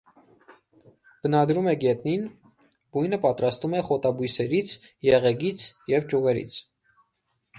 Բնադրում 1.25 1.67
է 1.73 1.73
գետնին, 1.83 2.23
բույնը 2.97 3.19
պատրաստում 3.27 3.77
է 3.79 3.83
խոտաբույսերից, 3.89 4.73
եղեգից 5.09 5.67
և 5.95 6.11
ճյուղերից։ 6.15 6.57